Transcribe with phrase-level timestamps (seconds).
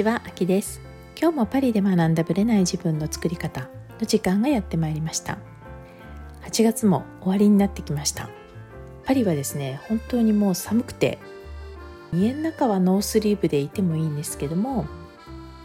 [0.00, 0.80] ちは、あきです。
[1.20, 3.68] 今日もパリで学んだブレない自分の作り方
[4.00, 5.36] の時間がやってまいりました。
[6.46, 8.30] 8月も終わりになってきました。
[9.04, 11.18] パリはですね本当にもう寒くて
[12.14, 14.86] 家の中はノースリーブでいてもいいんですけども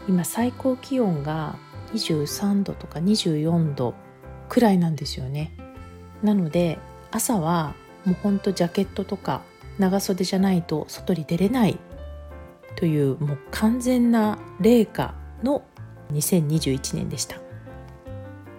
[0.09, 1.55] 今最高気温が
[1.93, 3.93] 23度とか24度
[4.49, 5.55] くらいなんですよね。
[6.23, 6.77] なので
[7.09, 9.43] 朝はもうほんとジャケットとか
[9.79, 11.79] 長袖じゃないと外に出れない
[12.75, 15.63] というもう完全な冷夏の
[16.11, 17.37] 2021年でした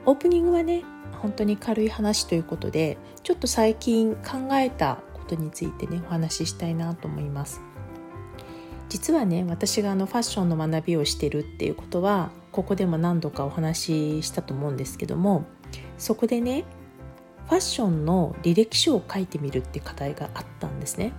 [0.04, 7.60] オープニングはね本当に軽い話ということでちょっと最近考えたことについてねお話ししたいなと思います
[8.88, 15.44] 実はね私があのファッションの学びをしてるっていうことはここでも何度かお話ししたと思うんですけども
[15.98, 16.64] そこでね
[17.46, 21.12] ファッションの履歴書を書いてみるって課題があったんですね。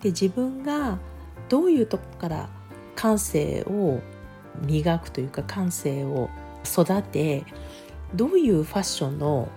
[0.00, 0.98] で自分が
[1.48, 2.48] どういうとこから
[2.94, 4.00] 感性を
[4.62, 6.30] 磨くというか感性を
[6.64, 7.44] 育て
[8.14, 9.48] どういうファッションの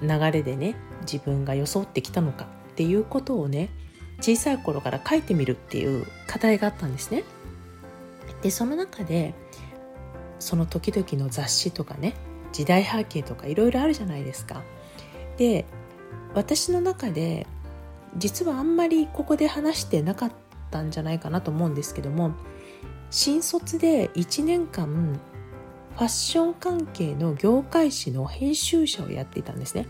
[0.00, 3.70] 流れでね自分が装ってきたのかっていうことをね
[4.20, 7.24] 小さい頃から書いてみるっていう課題があったんですね。
[8.42, 9.34] でその中で
[10.38, 12.14] その時々の雑誌とかね
[12.52, 14.62] 時代背景とかいろいろあるじゃないですか。
[15.36, 15.64] で
[16.34, 17.46] 私の中で
[18.16, 20.32] 実はあんまりここで話してなかっ
[20.72, 22.32] たんじゃないかなと思うんですけども
[23.10, 25.20] 新卒で1年間
[25.94, 29.86] ファッション関係の業界誌の編集者をやっていたんですね。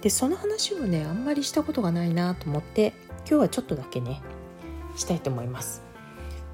[0.00, 2.92] でその話をねあんまりしたことがないなと思って
[3.28, 4.20] 今日はちょっとだけね
[4.96, 5.82] したいと思います。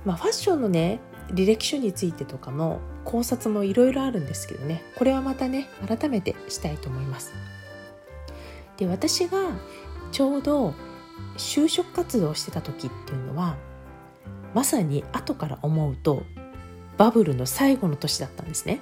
[0.05, 7.33] まあ、ファッションのね履歴書についてとかの考察もいろいろあるんですけどねこれはまたね改めてしたいと思います。
[8.79, 9.39] で私が
[10.13, 10.73] ちょうど
[11.37, 13.57] 就職活動してた時っていうのは
[14.55, 16.23] まさに後から思うと
[16.97, 18.81] バブルの最後の年だったんですね。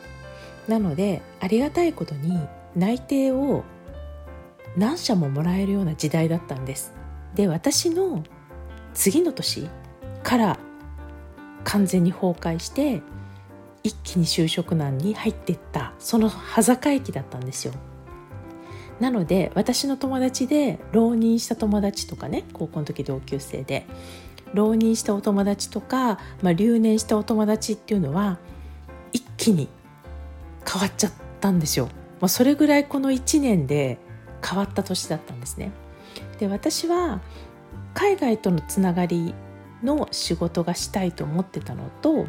[0.68, 2.40] なのでありがたいことに
[2.74, 3.64] 内定を
[4.76, 6.92] 何社ももらえるような時代だったんです。
[7.34, 8.24] で私の
[8.94, 9.68] 次の年
[10.22, 10.58] から
[11.64, 13.02] 完全に崩壊して
[13.82, 17.74] 一気に就職難に入っていったその端境期だったんですよ。
[19.00, 23.86] なので私の友達で浪人した友達とかね高校の時同級生で
[24.54, 28.38] 浪人したお友達とか、まあ、留年したお友達っていうのは
[29.12, 29.68] 一気に
[30.66, 31.88] 変わっちゃったんですよ。
[32.20, 33.98] まあ、それぐらいこの1年で
[34.42, 35.72] 変わった年だったんですね。
[36.38, 37.20] で私は
[37.94, 39.34] 海外とのつながり
[39.82, 42.26] の仕事がしたいと思ってたのと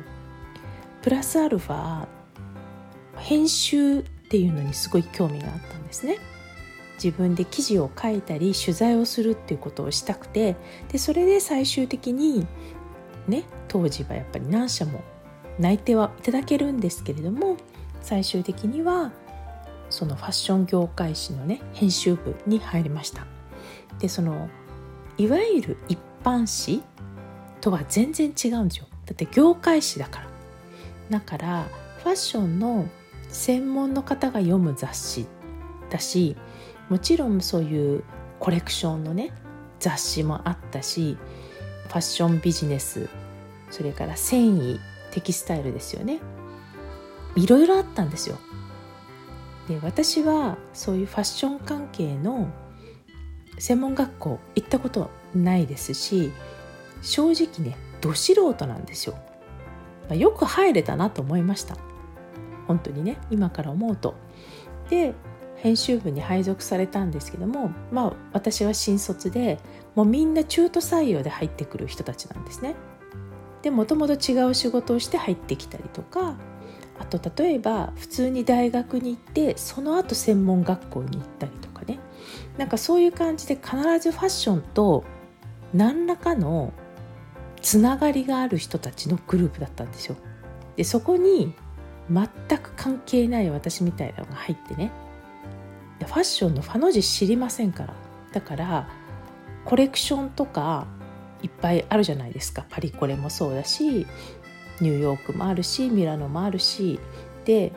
[1.02, 2.08] プラスアルファ
[3.18, 6.18] 編集っていうのにすごい興味があったんですね。
[7.04, 10.56] 自分で記事を書いたり取材をするっていうことをしたくて
[10.92, 12.48] でそれで最終的に
[13.28, 15.02] ね当時はやっぱり何社も
[15.60, 17.58] 内定はいただけるんですけれども
[18.02, 19.12] 最終的には
[19.90, 23.26] そのファッション業界誌のね編集部に入りました。
[24.00, 24.50] でその
[25.18, 26.84] いわゆる一般誌
[27.62, 28.88] とは全然違うんですよ。
[29.06, 30.28] だって業界誌だから。
[31.10, 31.68] だから
[32.04, 32.88] ファッションの
[33.30, 35.26] 専門の方が読む雑誌
[35.90, 36.36] だし
[36.90, 38.04] もちろんそういう
[38.40, 39.32] コレクションのね
[39.80, 41.18] 雑誌もあったし
[41.88, 43.10] ファッションビジネス
[43.70, 44.80] それから繊維
[45.12, 46.20] テキスタイルですよね。
[47.36, 48.38] いろいろあったんですよ。
[49.68, 52.48] で私はそういうファッション関係の
[53.60, 56.32] 専門学校行ったことないですし
[57.02, 59.16] 正直ねど素人なんですよ、
[60.08, 61.76] まあ、よく入れたなと思いました。
[62.68, 64.16] 本当にね今から思うと。
[64.90, 65.14] で
[65.58, 69.60] 編集部に配属されたんですけどもまあ私は新卒で
[69.96, 72.76] もうみんな中途採用で入ってくる人たちなんですね。
[73.64, 76.36] でもともと違う仕事をして入ってきたりとか
[77.00, 82.00] あと例えば普通に大学に行ってその後専門学校に行ったりとかね
[82.58, 85.04] なんかそういう感じで必ずファッションと
[85.74, 86.72] 何らかの
[87.62, 90.16] つながりがある人たちのグループだったんですよ。
[90.76, 91.54] でそこに
[92.10, 94.92] 全く関係ない私みたいなのが入ってね
[96.06, 97.94] ファッションのファの字知りませんから。
[98.32, 98.90] だから
[99.66, 100.88] コレクションとか
[101.42, 102.66] いっぱいあるじゃないですか。
[102.70, 104.06] パリコレもそうだし
[104.80, 107.00] ニューヨークもあるしミラノもあるし。
[107.46, 107.72] で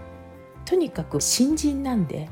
[0.65, 2.29] とにかく新人なんで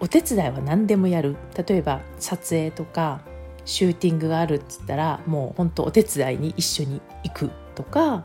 [0.00, 1.36] お手伝いは何でもやる。
[1.66, 3.20] 例えば撮影とか
[3.64, 8.24] シューティングがあるっつったらもうほんとお手伝いに一緒に行くとか。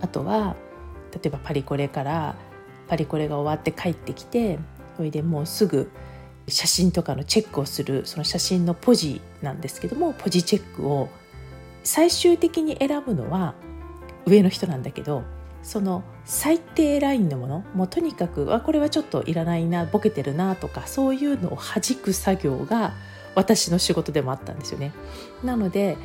[0.00, 0.56] あとは
[1.12, 2.36] 例えばパリコレから
[2.88, 4.58] パリコレが終わって帰ってきて
[5.02, 5.90] それでもうすぐ
[6.46, 11.08] 写真とかのチェックをするその写真のポジなんですけどもポジチェックを
[11.82, 13.54] 最終的に選ぶのは
[14.26, 15.24] 上の人なんだけど
[15.64, 22.92] その最低ラインのものもうとにかくあこれはちょっといらないなボケてるなとかそういうのを弾く作業が
[23.34, 24.92] 私の仕事でもあったんですよね。
[25.42, 25.96] なので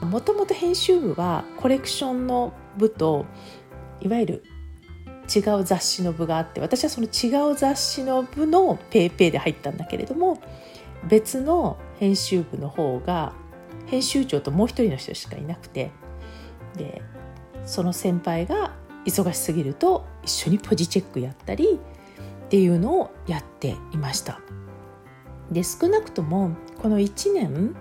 [0.00, 3.26] もともと編集部はコレクションの部と
[4.00, 4.44] いわゆる
[5.34, 10.40] 違う雑誌の部があって私はその違う雑誌の部の PayPay で入ったんだけれども
[11.08, 13.32] 別の編集部の方が
[13.86, 15.90] 編集長ともう一人の人しかいなくて
[16.76, 17.02] で
[17.64, 21.78] その先輩が忙しすぎると一緒にポジチェックやったり
[22.46, 24.40] っていうのをやっていました。
[25.50, 26.50] で少なくとも
[26.80, 27.74] この1年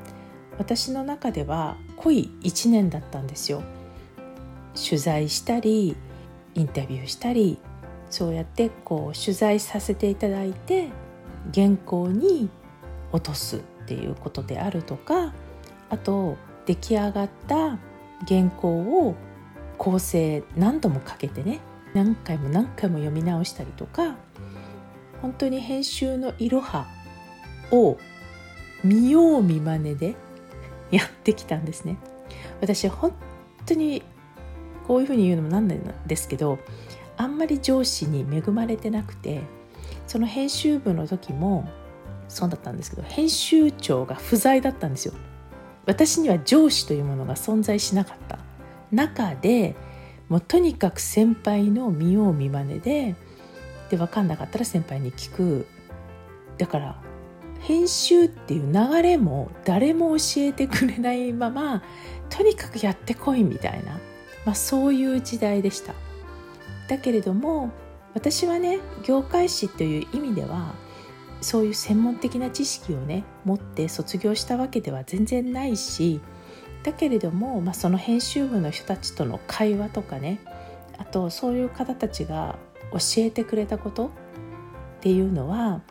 [0.57, 3.61] 私の中では濃い1年だったんですよ。
[4.75, 5.95] 取材したり
[6.57, 7.59] インタビューしたり
[8.09, 10.89] そうやってこう取材させていただいて
[11.53, 12.49] 原稿に
[13.11, 15.33] 落とすっていうことであるとか
[15.89, 17.77] あと出来上がった
[18.27, 18.69] 原稿
[19.07, 19.15] を
[19.77, 21.59] 構成何度もかけてね
[21.93, 24.15] 何回も何回も読み直したりとか
[25.21, 26.87] 本当に編集のいろは
[27.71, 27.97] を
[28.83, 30.15] 見よう見まねで
[30.91, 31.97] やってきたんですね。
[32.61, 33.11] 私本
[33.65, 34.03] 当に
[34.87, 36.59] こういうふうに言うのもなんなんですけど
[37.17, 39.41] あんまり上司に恵まれてなくて
[40.05, 41.67] その編集部の時も
[42.29, 45.13] そうだったんですけど編集長が不在だったんですよ。
[45.85, 48.39] 私には上司というものが存在しなかった。
[48.91, 49.75] 中で
[50.29, 53.15] もうとにかく先輩の見よう見まねで
[53.89, 55.67] で分かんなかったら先輩に聞く。
[56.57, 57.01] だから
[57.59, 61.81] 編集っていう流れも誰も教えてくれないまま
[62.29, 63.99] とにかくやってこいみたいな、
[64.47, 65.93] まあ、そういう時代でした
[66.87, 67.69] だけれども
[68.13, 70.73] 私はね業界誌という意味では
[71.41, 76.21] そういう専門的な知識をね持って卒業したわけでは全然ないし
[76.83, 80.39] だけれども、まあ、その編集部の人たちとの会話とかね
[80.97, 82.57] あとそういう方たちが
[82.93, 84.09] 教えてくれたことっ
[85.01, 85.81] ていうのは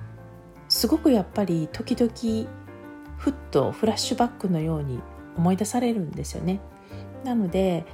[0.70, 2.48] すごくやっぱり時々
[3.18, 5.00] ふっとフラッシュバックのように
[5.36, 6.60] 思い出されるんですよね。
[7.22, 7.84] なので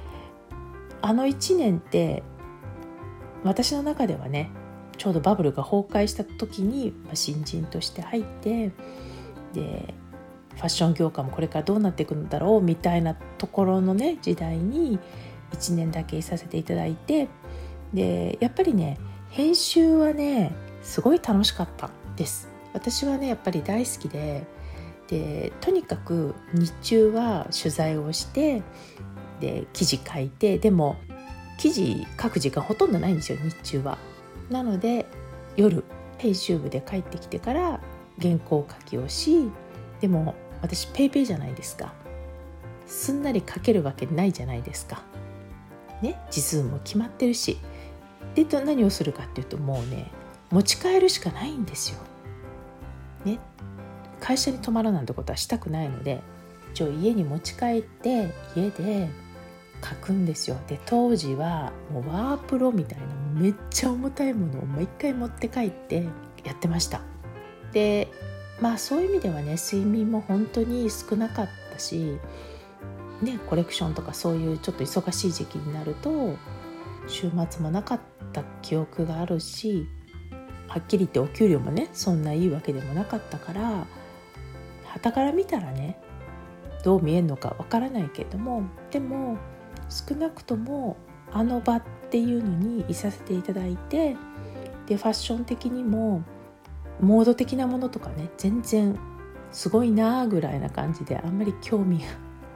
[1.03, 2.23] あの1年って
[3.43, 4.49] 私の中ではね
[4.97, 8.71] ちょうどバブルが崩壊した時に新人として入って
[9.51, 9.93] で
[10.55, 14.97] ファッション業界もこれからどうなっていくんだろうみたいなところのね時代に
[15.51, 17.27] 1年だけいさせていただいて
[17.93, 18.97] でやっぱりね
[19.29, 22.49] 編集はねすごい楽しかったです。
[22.71, 24.47] 私はねやっぱり大好きで
[25.07, 28.63] でとにかく日中は取材をして
[29.43, 30.95] で記事書いてでも
[31.57, 33.97] 記事書く時間ほとんどないんですよ日中は。
[34.49, 35.05] なので
[35.57, 35.83] 夜
[36.17, 37.81] 編集部で帰ってきてから
[38.21, 39.51] 原稿書きをし
[39.99, 41.93] でも私 PayPay じゃないですか
[42.87, 45.03] すんなり書けるわけないじゃないですか。
[46.01, 47.57] ね字数も決まってるし
[48.35, 50.09] で何をするかっていうともうね
[50.51, 51.99] 持ち帰るしかないんですよ。
[53.25, 53.39] ね
[54.21, 56.21] 会社に泊まるなんてことはしたくないので
[56.73, 59.09] 一応家に持ち帰って家で
[59.83, 60.57] 書くんですよ。
[60.67, 66.07] で当時はもうワープロみたいなめっちゃ重たいものをもう一回持って帰って
[66.43, 67.01] やってました。
[67.73, 68.07] で
[68.61, 72.19] まあそういう意味ではね睡眠も本当に少なかったし
[73.21, 76.35] ねコレクションとかそういうちょっと忙しい時期になると
[77.07, 77.99] 週末もなかっ
[78.31, 79.87] た記憶があるし
[80.67, 83.85] はっきり言ってお給料もねそんないいわけでもなかったから
[84.85, 85.99] 傍から見たらね
[86.83, 89.37] どう見えるのかわからないけれどもでも
[89.93, 90.97] 少なくとも
[91.31, 94.15] あの場っていうのにいさせていただいて
[94.87, 96.23] でファッション的にも
[96.99, 98.97] モード的なものとかね全然
[99.51, 102.05] すごいなぐらいな感じであんまり興味が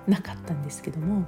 [0.08, 1.26] なかったんですけども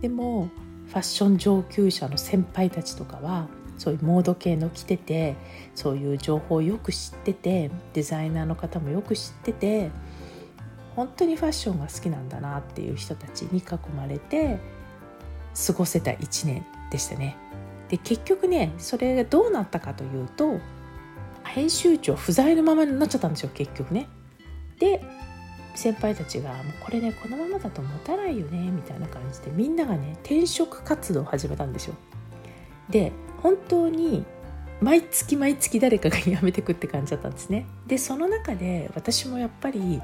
[0.00, 0.50] でも
[0.88, 5.36] ファッション上級者の先輩たちとかはそういうモード系の着てて
[5.74, 9.90] そういう情報をよく知っててデザイナーの方もよく知ってて
[10.96, 13.62] 本当にファッションが好きなんだなっていう人たちに囲
[13.96, 14.58] まれて
[15.54, 17.36] 過ごせた1年でしたね。
[17.88, 20.60] で結局ねそれがどうなったかというと
[21.44, 24.08] 編集長不在のままになっちゃったんですよ結局ね。
[24.78, 25.02] で
[25.74, 31.94] 先輩たちが「もうこれねこのままだと持たないよね」みたいな感じでみんながね転職活動を始めたんですよ。
[32.88, 34.24] で本当に
[34.80, 37.66] 毎月毎月誰かが辞めてくって感じだったんですね。
[37.86, 40.00] でその中で私もやっぱり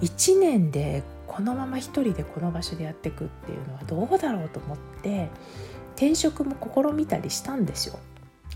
[0.00, 1.02] 1年で
[1.38, 5.30] このまま一人でこの場所でやっていくっていうのはどうだろうと思って
[5.94, 8.00] 転職も試みたりしたんですよ。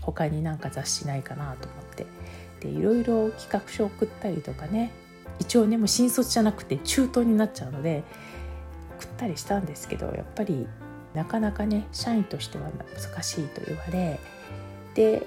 [0.01, 2.05] 他になんか雑誌ないかなと思って。
[2.59, 4.91] でいろいろ企画書送ったりとかね。
[5.39, 8.03] 一応ねもう新卒じゃなくて中途になっちゃうので
[8.99, 10.67] 送ったりしたんですけどやっぱり
[11.13, 14.19] なかなかね社員としては難しいと言われ
[14.93, 15.25] で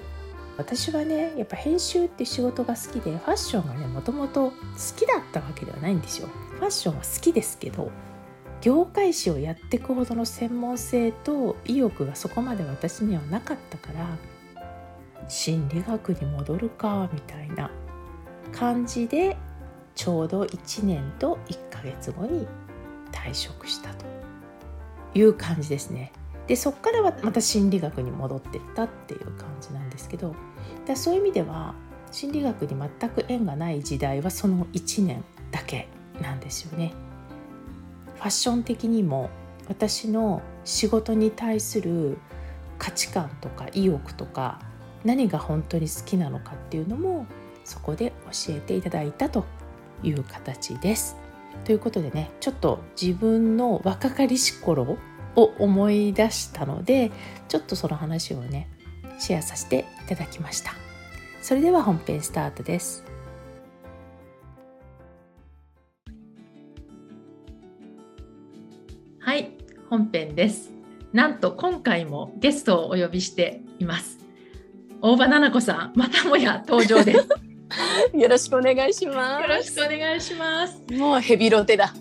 [0.57, 4.55] 私はねやっぱ編集って仕事が好きでファッションがねもともと好
[4.95, 6.29] きだったわけではないんですよ。
[6.57, 7.91] ファッションは好きですけど
[8.61, 14.17] 業界誌をやっていくほどの専門性と意欲がそこまで私にはなかったから
[15.27, 17.69] 心理学に戻るかみたいな
[18.51, 19.37] 感じで
[19.93, 22.47] ちょうど1年と1ヶ月後に
[23.11, 24.05] 退職したと
[25.13, 26.11] いう感じですね。
[26.47, 30.33] でそこからはまた心理学に戻ってったっていう感じなんですけど
[30.85, 31.75] だそういう意味では
[32.11, 35.89] 心理学に全く縁がない時代はその1年だけ
[36.21, 36.93] なんですよね。
[38.15, 39.29] ファッション的にも
[39.67, 42.17] 私の仕事に対する
[42.77, 44.59] 価値観とか意欲とか
[45.03, 47.25] 何が本当に好きなのかっていうのも
[47.63, 49.45] そこで教えていただいたと
[50.03, 51.17] いう形です。
[51.65, 54.97] ということでねちょっと自分の若かりし頃
[55.35, 57.11] を思い出したので
[57.47, 58.69] ちょっとその話をね
[59.19, 60.73] シェアさせていただきました。
[61.41, 63.06] それでは本編スタートです。
[69.89, 70.71] 本編です
[71.13, 74.19] なんと今回もゲストをお呼びしています
[75.01, 77.27] 大場奈々子さんまたもや登場です
[78.13, 79.41] よろしくお願いします。
[79.41, 80.81] よろしくお願いします。
[80.93, 81.93] もうヘビロテだ。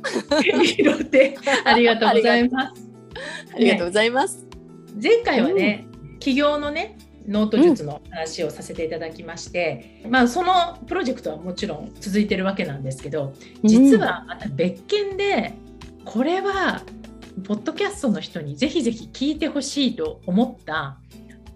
[0.43, 2.83] ヘビロテ、ありがとうございます。
[3.55, 4.45] ありがとうございます。
[4.45, 13.33] ね、前回はね、うん、企業のね、ノート術の話をさせていただきまして、うん、まあそのプロジェクトはもちろん続いてるわけなんですけど、
[13.64, 15.55] 実はまた別件で、
[16.05, 16.83] これは
[17.45, 20.99] ポッドキャストの人にぜひぜひ聞いてほしいと思った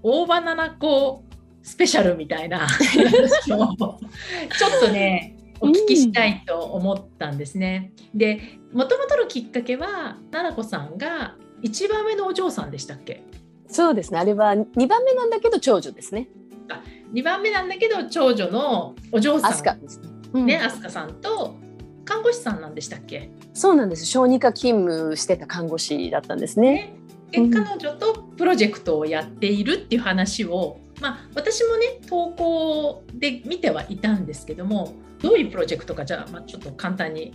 [0.02, 1.25] 大場七子
[1.62, 7.92] スペシャルみたいな話を ちょっとねお聞きしたいと思ったんですね。
[8.14, 13.22] でもともとのきっかけは奈々子さんが一番目のお嬢さんでしたっけ？
[13.68, 16.28] そうですねあれは2番目なんだけど長女ですね。
[16.70, 16.82] あ
[17.12, 20.00] 2番目なんだけど長女のお嬢さん、飛鳥です
[20.32, 20.42] ね。
[20.44, 21.54] ね、飛鳥さんと
[22.06, 23.30] 看護師さんなんでしたっけ？
[23.52, 24.07] そうなんです。
[24.07, 26.95] 小児科勤務してた看護師だったんですね。
[27.33, 27.49] ね。
[27.49, 37.33] で彼女とプロジェクトをやっているっていう話を、まあ、私もね投稿で見てはいたんですけどもどういうプロジェクトかじゃあ、まあ、ちょっと簡単に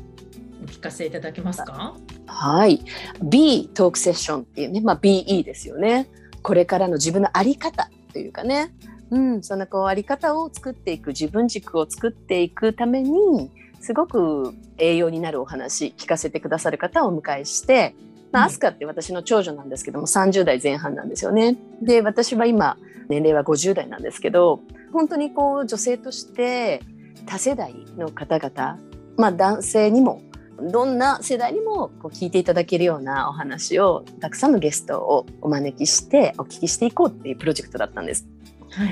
[0.64, 1.96] お聞かせいただけますか？
[2.26, 2.84] はい。
[3.24, 6.10] B トークセッションっていうね、まあ、BE ですよね。
[6.42, 8.74] これからの自分の在り方というかね。
[9.12, 13.52] うん、そんなこうあり方を作っていく自分軸を作っていくために
[13.86, 17.96] すごく栄養になるお話聞かせてくださる方をお迎えして、
[18.32, 21.56] まあ、アスカって私の長女なんですけども30代前半なんですよね。
[21.84, 22.78] で私は今
[23.10, 24.62] 年齢は50代なんですけど
[24.92, 26.82] 本当にこう女性として
[27.28, 28.80] 多世代の方々、
[29.18, 30.24] まあ、男性にも
[30.60, 38.26] どんな世代にもこう聞いていただけるようなお話をたくさんのゲストをお招きしてお聞きしていこうっていうプロジェクトだったんです。
[38.72, 38.90] はい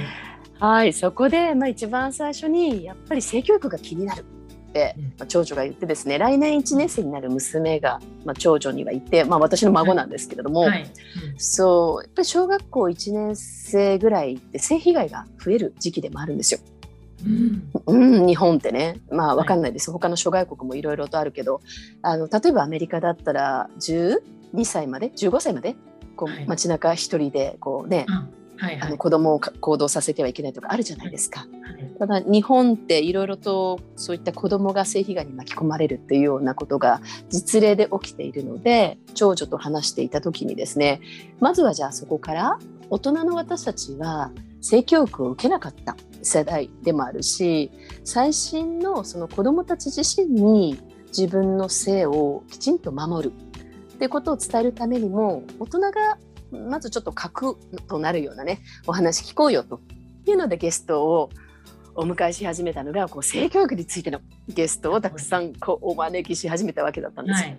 [0.59, 4.23] はい、そこで、まあ、一番最初にやっぱり性教育が気になる、
[5.17, 10.69] まあ、長女が言ってですね来年1年生になる娘が、まあ、長女にはいて、まあ、私の孫なんですけれども、はい。
[10.71, 10.81] はい。
[10.81, 10.89] うん、
[11.37, 16.59] そうやっぱり小学校1年生ぐらいって性被害が増える時期でもあるんですよ。
[17.87, 18.99] うん、うん、日本ってね。
[19.11, 21.61] まあ分かんないです、はい、他の諸外国もいろいろとあるけど
[22.01, 24.19] あの例えばアメリカだったら12
[24.65, 25.75] 歳まで15歳まで
[26.15, 31.41] こう、街中一人でこうね、うんはいはい、あの子供を行動させてはいけないとかあるじゃないですか。
[31.41, 41.01] はい、ただ日本っていろいろとそういった子供が性被害に巻き込まれるっていうようなことが実例で起きているので長女と話していた時にですね
[41.39, 44.31] まずはじゃあそこから大人の私たちは
[44.61, 47.71] 性教育を受けなかった世代でもあるし
[48.03, 53.33] 最新のその子どもたち自身に自分の性をきちんと守る
[53.95, 56.17] ってことを伝えるためにも大人が
[56.59, 57.57] まずちょっと核
[57.87, 59.81] となるようなねお話聞こうよと
[60.25, 61.29] いうのでゲストを
[61.95, 67.43] お迎えし始めたのがこう性教育についてのゲストをたくさんこうお招きし始めたわけだったんです。
[67.43, 67.49] よ。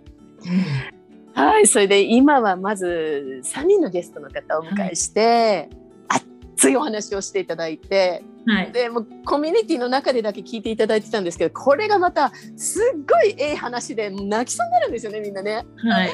[1.35, 5.69] はい、はい、それで今はまず3人のゲストの方をお迎えして、
[6.09, 6.23] はい、
[6.55, 15.65] 熱いお話をしていただいて、はい、でもコミュニティの中でだけ聞いていただいてたんですけどこれがまたすっごいええ話で泣きそうになるんですよねみんなね。
[15.77, 16.11] はい、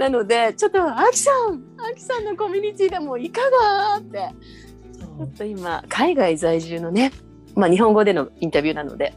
[0.00, 4.30] なのでちょっとあきさんあきさんのコミュニティでもいかがって
[4.98, 7.12] ちょっと今海外在住のね、
[7.54, 9.12] まあ、日本語でのインタビューなので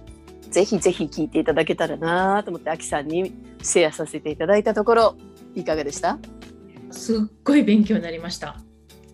[0.52, 5.16] ぜひぜひ聞いていただけたらなと思ってあきさんにシェアさせていただいたところ
[5.56, 6.20] いかがでした？
[6.92, 8.60] すっごい勉強になりました。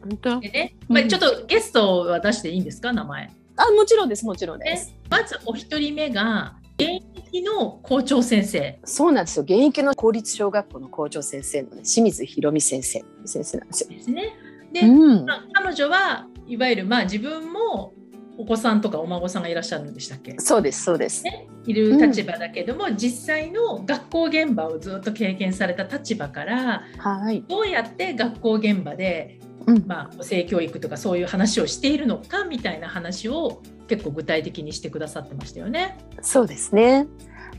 [0.02, 0.40] 本当？
[0.40, 2.92] でね、まあ、ちょっとゲストは出していいんですか？
[2.92, 3.32] 名前。
[3.58, 4.96] あもちろんですもちろんです。
[5.08, 8.80] まずお一人目が現役役の校長先生。
[8.84, 9.44] そうなんですよ。
[9.44, 13.90] 現役の公立小学校の校長先生の、ね、清水博美先生先生なんですよ。
[13.90, 14.36] ですね。
[14.74, 17.94] で、うんまあ彼女はいわゆるまあ自分も
[18.38, 20.36] お子さんとかお孫さんがいらっしゃるんでしたっけ？
[20.40, 21.24] そうですそうです。
[21.24, 27.44] ね、いる立場だけども、実際の学校現場をずっと経験された立場からはい。
[27.48, 35.98] どうやって学校現場で、うんまあ、性教育とかそういう話をしているのかみたいな話を結構具体的にしてくださってましたよね。
[36.22, 37.08] そうですね。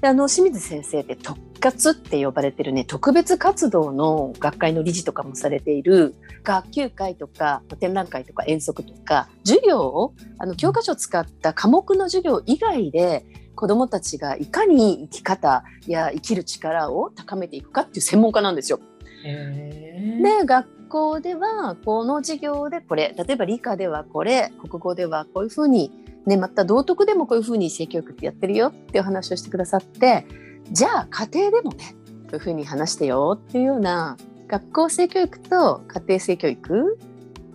[0.00, 18.80] であの清水先生って特活って呼ばれてるね特別活動の学会の理事とかもされている学級会とか展覧会とか遠足とか授業をあの教科書を使った科目の授業以外で子どもたちがいかに生き方や生きる力を高めていくかっていう専門家なんですよ。
[19.22, 25.90] へで学校ではこの授業でこれ例えば理科ではこれ国語ではこういうふうに、
[26.26, 30.26] ね、また道徳でもこういうふうに性教育ってやってるよっていう話をしてくださって
[30.70, 31.94] じゃあ家庭でもね
[32.24, 34.18] こういうふうに話してよっていうような
[34.48, 36.98] 学校性教育と家庭性教育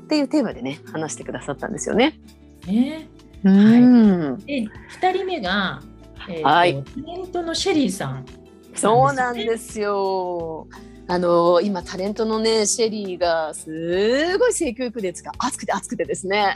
[0.06, 2.20] っていうテーマでね話してくださったんですよね。
[2.66, 3.10] ね
[3.44, 4.68] うんで
[5.02, 5.82] 2人目が、
[6.30, 8.26] えーとはいタレントのシェリーさん。
[8.76, 10.68] そうなんですよ。
[11.08, 16.56] あの今タレントのねシェリーがすごい性教育熱が熱くて熱くてですね。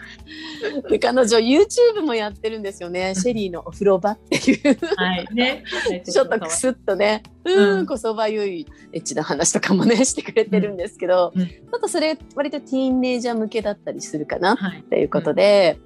[0.90, 3.14] で 彼女 YouTube もやってるんですよね。
[3.16, 4.78] シェリーのお風呂場っていう。
[4.96, 5.28] はい。
[5.34, 5.64] ね、
[6.04, 7.24] ちょっとクスッとね。
[7.46, 11.46] ううんんこそばゆいエッチな話とかもねしてくれてるんですけど、うん。
[11.48, 14.84] ちょっとそれ割とティーンネイジャー向けだったりするかなはい。
[14.90, 15.80] ということで、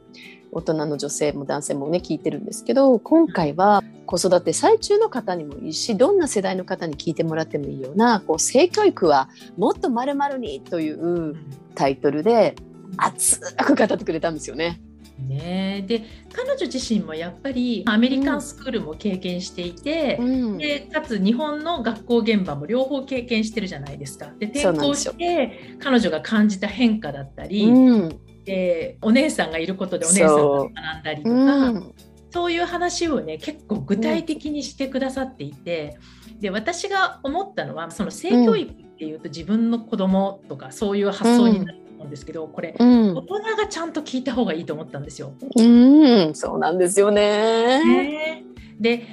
[0.53, 11.35] 大人の女性も男性もね聞いてるんですけど今回は子育て最中の方にもいいしどんな世代の方に聞いてもらってもいいようなこう性教育はもっとまるにという
[11.75, 12.55] タイトルで
[12.97, 14.79] 熱く語ってくれたんですよね。
[15.27, 16.03] ね、で
[16.33, 20.57] 彼女自身もやっぱりアメリカンスクールも経験していて、うん。
[20.57, 24.31] でかつ日本の学校現場も両方経験してるじゃないですか。
[24.39, 31.93] で転校して彼女が感じた変化だったり、うんでお姉さんがいることでお姉さんが学んだりとか、うん。
[32.31, 35.97] そういう話をね結構具体的にしてくださっていて、
[36.39, 43.15] で私が思ったのはその性教育っていうと自分の子供とかそういう発想になると思うんですけど、これうん。
[43.15, 45.33] 大人がちゃんと聞いた方がいいと思ったんですよ。
[45.55, 47.83] うん、そうなんですよね。
[47.85, 48.43] ね。
[48.79, 49.07] で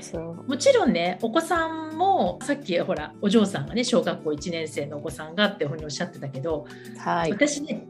[0.49, 6.67] もちろんねお子さんもさっきほらお嬢さんがね小学校1年生のお子さんがっていうふうにおっしゃってたけど、
[6.99, 7.33] はい。
[7.33, 7.87] 私ね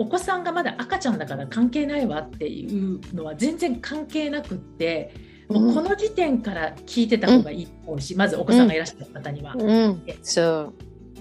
[0.00, 5.12] お子さんがまだ赤ちゃんだから関係ないわっていうのは全然関係なくって、
[5.46, 10.74] もうこの時点から聞いてた方がいいと思うし、まずお子さんがいらっしゃる方には、うん、そう。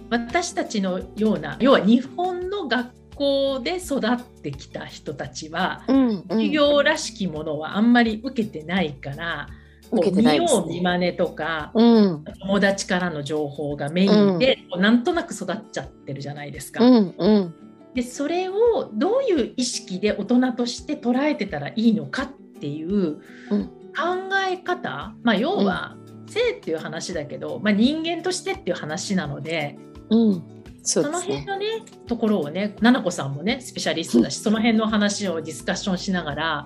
[0.09, 9.49] 私たちのような要は日本の学校で育ってきた人たちは、うん、授業らしきものはあんまり受けてないから、
[9.91, 10.61] 受けてないですね。
[10.61, 16.81] 見よう見まねとか、うん、友達からの情報がメインで、こうなんとなく育っちゃってるじゃないですか。
[16.81, 17.53] うん、うん、
[17.93, 22.27] でそれをどういう意識で大人として捉えてたらいいのかっ
[22.59, 23.21] ていう
[23.51, 25.97] うん考え方、まあ、要は
[26.27, 29.77] 性っていう話だけど、まあ、人間としてっていう話なので
[30.09, 30.43] うん。
[30.83, 31.19] そそうの。
[31.19, 31.65] 辺のね
[32.07, 36.65] ところをね奈々子さんもねスペシャリストだしその辺の話をディスカッションしながら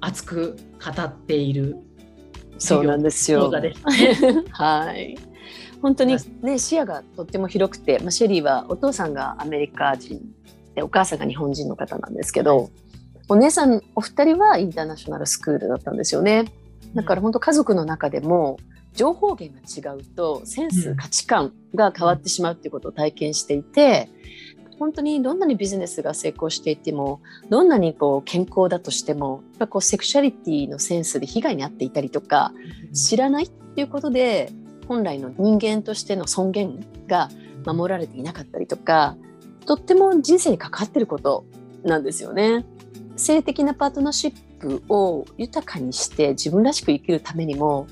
[0.00, 1.76] 熱く語っている
[2.58, 3.72] そうなんですよね。
[4.52, 5.16] はい。
[5.82, 10.20] 本当にね視野がとっても広くて、まあ、シェリーはお父さんがアメリカ人
[10.74, 12.70] でお母さんが日本人の方なんですけど、
[13.28, 16.44] お姉さんお二人はインターナショナルスクールだったんですよね。
[16.94, 18.58] だから本当家族の中でも
[18.94, 24.08] 情報源が違うとセンス、うん価値観が変わってしまうっていうことを体験していて
[24.78, 32.52] 本当にどんなにビジネスが成功していてもどんなにこう健康だとしてもやっぱこうセクシャリティのセンスで被害に遭っていたりとか
[32.92, 34.50] 知らないっていうことで
[34.90, 37.28] 本来の人間としての尊厳が
[37.64, 39.16] 守られていなかったりとか
[39.64, 41.44] とっても人生に関わってること
[41.84, 42.66] なんですよね。
[43.14, 47.86] 性的なパートナーシップを豊かにして自分らしく生きるためにも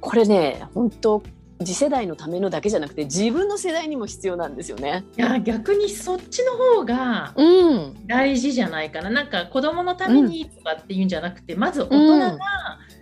[0.00, 1.22] これね本当
[1.60, 5.04] 次世代のためのだけじゃなくて自分の世代にも必要なんですよね。
[5.16, 12.38] いや逆にそっちの方がうん、大事じゃないかななんか子供のためにとかっていうんじゃなくて、まず大人が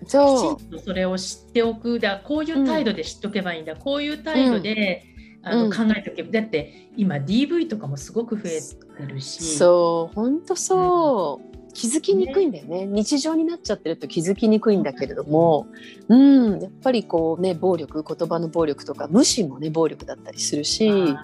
[0.09, 2.01] きちそんとそれを知っておく。
[2.01, 5.05] だこういう態度で知っておけばいいんだ、こういう態度で、
[5.43, 5.71] あのうん。
[5.71, 6.31] 考えておけば。
[6.33, 8.61] だって今 DV とかもすごく増え
[9.07, 9.43] てるうし。
[9.57, 10.15] そう。
[10.15, 12.87] 本当そう、気づきにくいんだよね。
[12.87, 15.69] 日常になっちゃってると気づきにくいんだけれども、
[16.09, 20.91] うん、やっぱりこうね暴力言葉の暴力とか無視もね暴力だったりするし。
[20.91, 21.17] ね、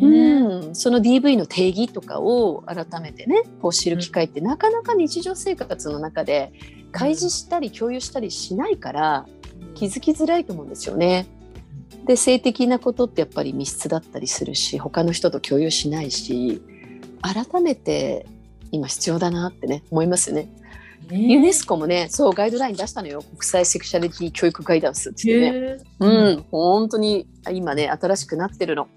[0.00, 6.54] うん、その DV の定義とかを改めてねこう知る機会ってなかなか日常生活の中で
[6.90, 9.26] 開示したり共有したりしないから
[9.74, 11.26] 気づきづらいと思うんですよね。
[12.06, 16.62] で性的なことってやっぱり密室だったりするし他の人と共有しないし
[17.20, 18.26] 改めて
[18.72, 20.48] 今必要だなってね思いますよね。
[21.08, 25.84] ねユネスコもねそうガイドライン出したのよ国際セクシャリティ教育ガイダンスっていうね。
[26.00, 28.88] うん本当に今ね新しくなってるの。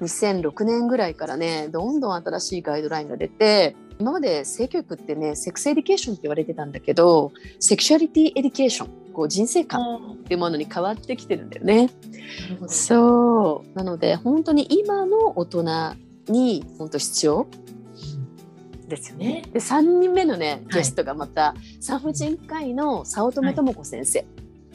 [0.00, 11.90] 2006年ぐらいからねどんどん新しいガイドラインが出て今まで性教育ってね sex education って言われてたんだけどsexuality education こう人生観っていうものに変わってきてるんだよね。
[12.66, 15.64] そうなので本当に今の大人
[16.28, 17.46] に本当必要
[18.90, 19.42] ですよね。
[19.52, 24.26] で3人目のねゲストがまた、産婦人科医の早乙女智子先生。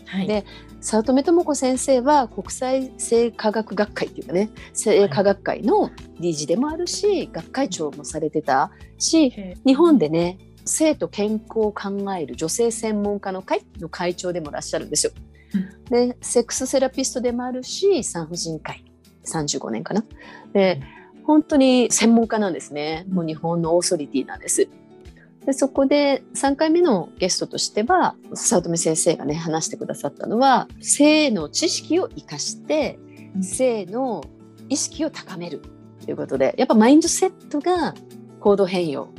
[0.08, 0.45] はい、で
[0.82, 9.32] 早乙女智子先生は国際性科学学会っていうかね性科学会の理事でもあるし、学会長もされてたし
[9.65, 15.12] 日本でね性と健康を考える女性専門家の会の会長でもいらっしゃるんですよ。
[15.54, 18.84] うん、でセックスセラピストでもあるし産婦人科医
[19.25, 20.04] 35年かな。
[20.54, 20.82] で
[21.26, 23.06] 本当に専門家なんですね。
[23.10, 24.68] もう日本のオーソリティなんです。
[25.46, 32.98] でそこで3回目のゲストとしては早乙女先生がね話してくださったのは性の知識を生かして
[33.42, 34.24] 性の
[34.70, 35.62] 意識を高める
[36.04, 37.94] ということでやっぱマインドセットが
[38.40, 39.10] 行動変容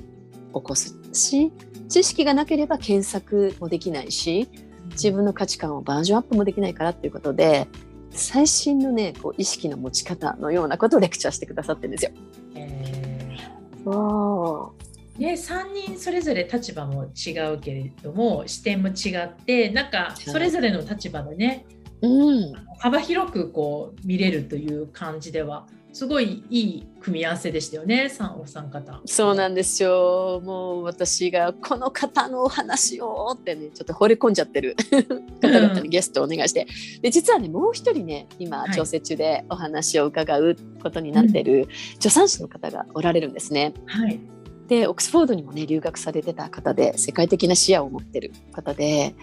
[0.53, 1.53] を起こすし
[1.89, 4.49] 知識がなければ検索もできないし
[4.91, 7.69] 自分の価値観をバージョンアップもできないからっていうことで
[8.11, 12.11] 最新のねこう意識の持ち方のようなことをレクチャーしてくださってるんですよ。
[12.55, 14.71] えー、
[15.19, 21.65] ね、3人それぞれ立場も違うけれども視点も違ってなんかそれぞれの立場でね、
[22.03, 29.01] うん、幅広くこう見れるという感じではすごいいい組み合わせでしたよねお三方。
[29.07, 30.43] そうなんですよ。
[30.45, 34.77] もう私がこの方のお話をってねちょっと惚れ込んじゃってる。
[35.41, 43.73] 方々にゲストをお願いして、うん、で実はねもう一人ね今調整中でお話を伺うことになってる助産師の方がおられるんですね。
[43.87, 44.21] はい。
[44.69, 49.15] でオックスフォードにもね留学されてた方で世界的な視野を持ってる方で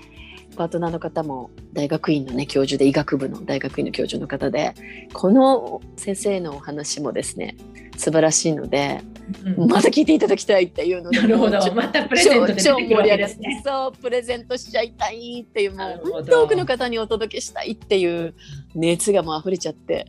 [0.53, 4.73] パートナーの方も大学院のね教授で医学部の大学院の教授の方で
[5.13, 7.55] この先生のお話もですね
[7.97, 9.01] 素晴らしいので、
[9.45, 11.73] うん、また聞いていただきたいっていうのでなるほど。
[11.73, 13.27] またプレゼントで超盛り上げ
[13.63, 18.33] そうプレゼントしちゃいたいっていうもう多くの方にお届けしたいっていう
[18.73, 20.07] 熱がもう溢れちゃって。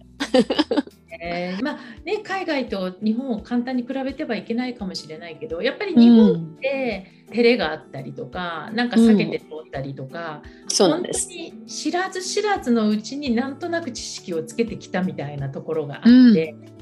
[1.24, 11.28] えー、まあね、海外と日本を簡単に比べてはいけないかもしれないけどやっぱり日本って照れがあったりとか、うん、なんか避けて通ったりとか、うん、そうなんです
[11.66, 16.02] 知らず知らずのうちになんとなく知識をつけてきたみたいなところがあっ
[16.34, 16.56] て。
[16.66, 16.74] うん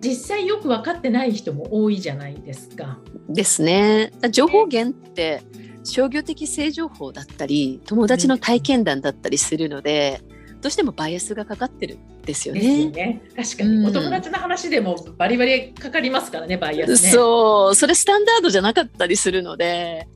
[0.00, 3.00] 実際よく分かってない人も多いじゃないですか。
[3.28, 4.12] ですね。
[4.30, 5.42] 情報源って
[5.82, 10.20] 商業的性情報だったり友達の体験談だったりするので、
[10.60, 12.84] どうしてもバイアスがかかってるんですよね。
[12.84, 13.22] よね。
[13.36, 17.74] 確かに、うん、お友達の話でもバリバリかかりますからねバイアス、ね、そう。
[17.74, 20.08] それスタンダードじゃなかったりするので。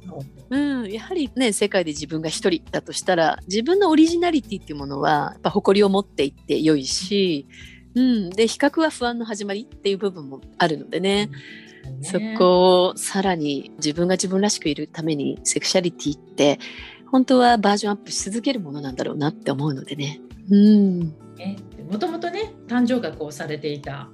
[0.50, 7.46] うん、やはりね世界で自分が一人だとしたら自分のオリジナリティっていうものはやっぱ誇りを持っていって良いし、
[7.94, 11.30] うん、で比較は不安の始まりっていう部分もあるのでね、
[11.86, 16.58] うん、そこをさらに自分が自分らしくいるためにセクシャリティって
[17.10, 20.20] 本当はバージョンアップし続けるものなんだろうなって思うのでね。
[21.90, 24.08] もともとね誕生学をされていた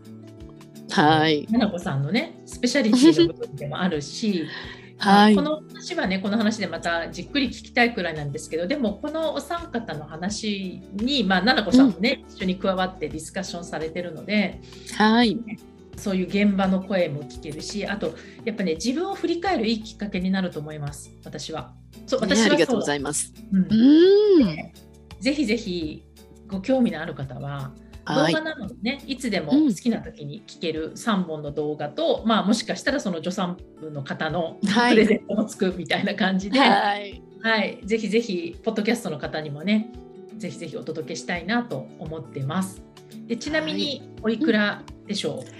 [0.91, 1.47] はい。
[1.51, 4.47] ななこさんのねスペシャリティの部分でもあるし
[4.99, 14.61] はい、この話はねこの話でまたじっくり聞きたいくらいなんですけどでもこのお三方の話に、まあ、ななこさんもね、うん、一緒に加わってディスカッションされてるので、
[14.97, 15.38] はい、
[15.97, 18.12] そういう現場の声も聞けるしあと
[18.45, 21.75] やっぱね自分を振り返るいいきっかけになると思います私は。
[22.07, 23.33] そう私は、ね、ありがとうございます。
[23.53, 24.73] うん、うん。
[25.21, 26.08] ぜひぜひ
[26.49, 27.73] ご興味のある方は
[28.07, 39.93] 動画なのでね、い、つでも好きな時に聞ける3本の動画と、うん、まあもしかしたらその助産婦の方のプレゼントもつくみたいな感じで、はい、はい、ぜひぜひポッドキャストの方にもね
[40.39, 42.83] ぜひぜひお届けしたいなと思ってます。
[43.27, 45.55] でちなみにおいくらでしょう、はいうん、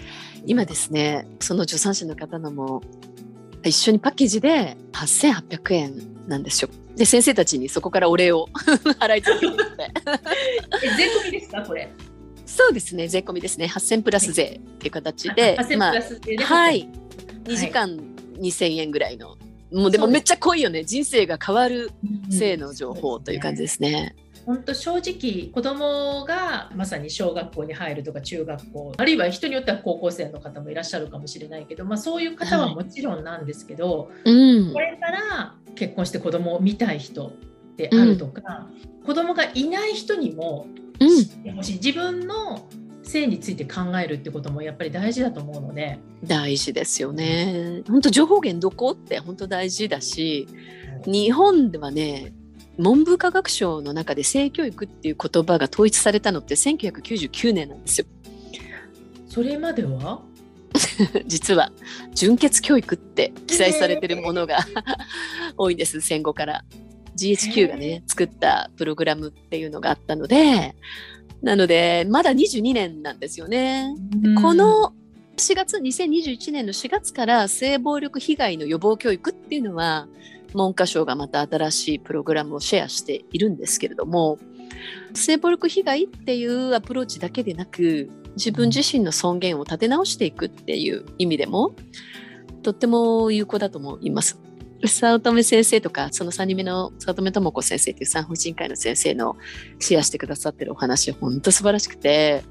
[0.47, 2.81] 今ですねその助産師の方のも
[3.63, 6.69] 一緒にパッケージで8800円なんですよ。
[6.99, 8.49] で先生たちにそこからお礼を
[8.99, 9.55] 払い続けて
[10.97, 11.89] 税込みですかこれ？
[12.45, 13.67] そうですね税込みですね。
[13.67, 15.93] 8000プラス税っていう形で、はい、まあ、
[16.43, 16.89] はい。
[17.45, 17.97] 2時間
[18.37, 19.37] 2000円ぐらいの、
[19.71, 20.83] もうでもめっちゃ濃いよね。
[20.83, 21.89] 人生が変わる
[22.29, 24.13] 性の情報という感じですね。
[24.45, 37.33] 本当正直子供がまさに小学校に入るとか中学校あるいは人によっては高校生の方もいらっしゃるかもしれないけど、まあ、そういう方はもちろんなんですけど、はいうん、これから結婚して子供を見たい人
[37.77, 38.67] であるとか、
[38.99, 40.67] うん、子供がいない人にも
[40.99, 42.67] 知ってほしい、自分の
[43.03, 45.99] 性について考えるってこともやっぱり大事だと思うので。
[46.23, 47.81] 大事ですよね。
[47.87, 50.47] 本当情報源どこって本当大事だし、
[51.05, 52.33] 日本ではね
[52.79, 58.07] 文部科学省の中で性教育っていう言葉が統一されたのって1999年なんですよ。
[59.27, 60.21] それまでは？
[61.27, 61.71] 実は
[62.13, 64.59] 純血教育って記載されてるものが
[65.57, 66.63] 多いんです戦後から。
[67.17, 70.73] GHQ がね作ったプログラムっていうのがあったので。
[71.41, 73.93] なのでまだ22年なんですよね。
[74.41, 74.93] この
[75.37, 80.07] 4月2021年の4月から性暴力被害の予防教育っていうのは
[80.53, 84.37] 文科省がまた新しいプログラムをシェアしているんですけれども
[85.13, 91.73] 性暴力被害っていうアプローチだけでなく自分自身の尊厳を立て直していくっていう意味でも
[92.63, 94.39] とっても有効だと思います。
[94.85, 99.35] 早乙女先生とかその3人目の早乙女智子先生という産婦人科医の先生の
[99.79, 102.43] シェアしてくださってるお話本当素晴らしくて、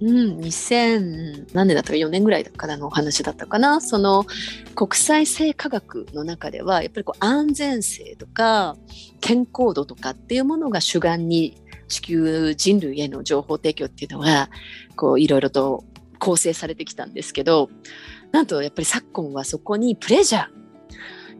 [0.00, 0.38] うん。
[0.38, 3.80] 2000何年だったか4年ぐらいからのお話だったかな。
[3.80, 4.24] その
[4.74, 8.76] 国際性科学の中ではやっぱりこう安全性とか
[9.20, 11.56] 健康度とかっていうものが主眼に
[11.88, 14.50] 地球人類への情報提供っていうのは
[14.96, 15.84] こういろいろと
[16.18, 17.68] 構成されてきたんですけど
[18.32, 20.48] なんとやっぱり昨今はそこにプレジャ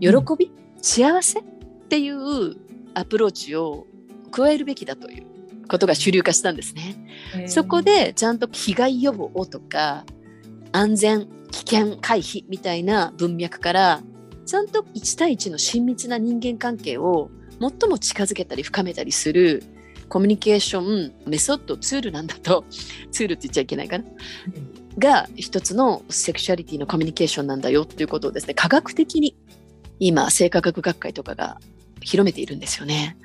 [0.00, 1.44] ー喜び、うん、幸せっ
[1.88, 2.57] ていう
[2.94, 3.87] アプローチを
[4.31, 5.27] 加えるべきだという
[5.68, 7.46] ことが主流化したんですね。
[7.48, 10.05] そこでちゃんと被害予防とか
[10.72, 14.03] 安全危険回避みたいな文脈から
[14.46, 19.62] ちゃんと1対1の親密な人間関係を最も近づけたり深めたりする
[20.09, 22.64] コミュニケーションメソッドツールなんだと
[23.11, 24.05] ツールって言っちゃいけないかな、
[24.98, 29.37] が一つのセクシュアリティのコミュニケーションなんだよっていうことをですね科学的に
[29.98, 31.59] 今生化学学会とかが
[32.03, 33.16] 広めているんですよね。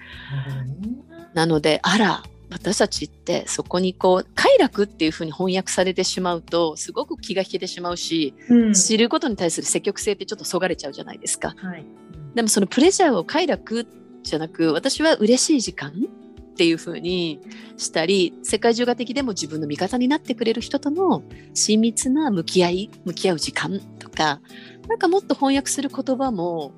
[1.33, 11.53] なのであら私たちってそこにこう快楽っていうふうに翻訳されてしまうとすごく気が引けてしまうし、うん、知ることに対する積極性ってちょっとそがれちゃうじゃないですか。
[11.57, 11.85] はい、
[12.33, 13.87] でもそのプレジャーを快楽
[14.23, 17.39] じゃなく私は嬉しい時間っていう風に
[17.77, 24.41] したり世界中が敵でも自分の味方になってくれる人との親密な向き合い向き合う時間とか
[24.89, 26.73] なんかもっと翻訳する言葉も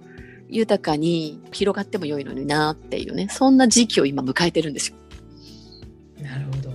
[0.51, 4.97] 豊かに広がっても良いのになっていうねそんな時期を今迎えてるんですよ。
[6.21, 6.71] なるほど、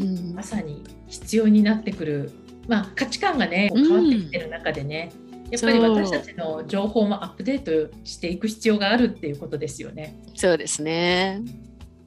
[0.00, 2.30] うん、まさに必要になってくる、
[2.68, 10.18] まあ、価値観がね変わってきてる中でね、うんやっぱり私たちの情報もアップデートしていく必要があるっていうことですよね。
[10.34, 11.40] そうですね。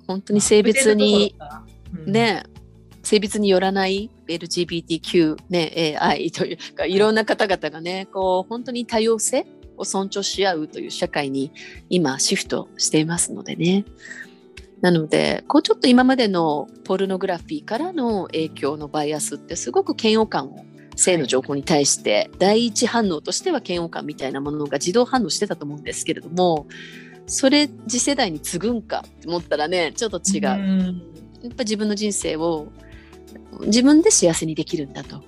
[0.08, 1.36] 本当に性別に、
[2.06, 2.44] ね、
[3.02, 11.52] 性別によらない LGBTQ、ね、AI というかいろんな方々がねこう本当に多様性を尊重し合うという社会に
[11.90, 13.86] 今シフトしていますのでね。
[14.82, 26.68] なのでこうちょっと今までのポルノグラフィーからの影響のバイアスってすごく嫌悪感を性の情報に対して第一反応としては嫌悪感みたいなものが自動反応してたと思うんですけれども
[27.28, 30.42] それ次世代に継ぐんかって思ったらねちょっと違う。
[30.42, 31.12] う
[31.44, 32.68] やっぱ自分の人生を
[33.62, 35.24] 自分で幸せにできるんだと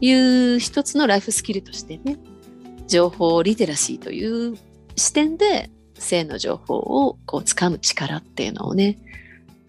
[0.00, 2.18] いう一つのライフスキルとしてね
[2.88, 4.56] 情報リテラシーという
[4.96, 8.98] 視点で性の情報をこう掴む力っていうのをね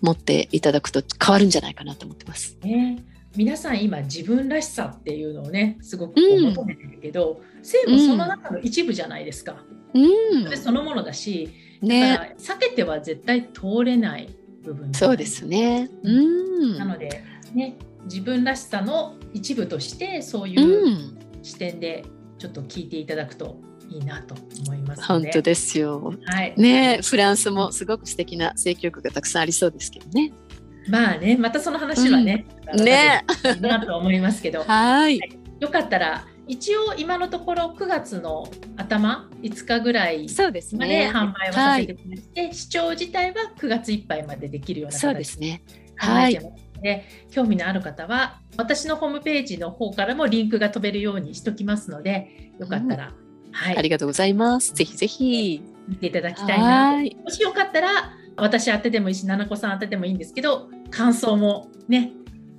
[0.01, 2.57] 持っていただくと変わるんじゃないかなと思ってます。
[2.61, 3.03] ね、
[3.35, 9.63] 皆さん今自分らしさっていうのをねすごく求めてるけど、うん、性もその中の一部じゃないですか。
[9.93, 9.99] う
[10.39, 11.49] ん、それそのものだし
[11.83, 14.29] ね、避けては絶対通れない
[14.63, 14.93] 部分。
[14.93, 15.89] そうですね。
[16.03, 17.23] うん、なので、
[17.53, 22.05] ね、自分らしさの一部としてそういう視点で
[22.43, 23.55] ちょっと聞いていただくと
[23.89, 26.13] いいなと思います、本当ですよ。
[26.25, 30.33] はい、ねフランスもすごごく素敵な性教育がたくさんありそうですけどね。
[30.89, 33.23] まあねまたその話はね、うん、ね。
[33.55, 34.63] いいなと思いますけど。
[34.67, 35.21] はい、
[35.61, 40.59] よかったら一応今のところ9月の頭5日ぐらいまで
[41.09, 45.63] 販売をさせてくれて、ねはい、視聴自体は9月いっぱいまでできるような形ですね。
[45.95, 46.37] はい、
[46.83, 54.73] で興味のある方は私のホームページの方からもリンクが飛べるようにしときますのでよかったら、うん、はい、ありがとうございます。
[54.73, 62.11] ぜひぜひ見ていただきたいなもしよかったら私当ててもいいし、ななこさん当ててもいいんですけど、感想もね。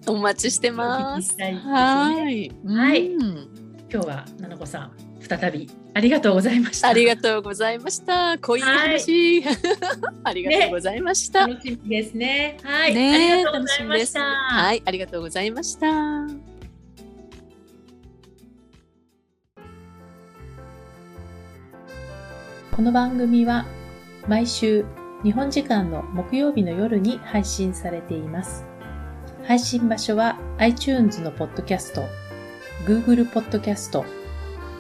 [0.07, 1.37] お待ちしてます。
[1.37, 2.53] ね、はい。
[2.65, 3.09] はい。
[3.09, 6.89] うん今日はななこさん再びありがとうございました。
[6.89, 8.37] ありがとうございました。
[8.39, 9.57] 濃い話、はい、
[10.25, 12.57] ありがとうございました、ね、楽しみですね。
[12.65, 14.21] はい、ね、ありがとうございました。
[14.21, 15.87] はい、ありがとうございました。
[22.73, 23.65] この番組は
[24.27, 24.85] 毎週
[25.23, 28.65] 日本時間の木曜日の夜に配信されています。
[29.47, 32.03] 配信場所は iTunes のポッドキャスト、
[32.85, 34.05] Google ポッドキャスト、